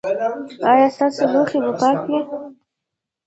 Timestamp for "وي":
2.09-2.19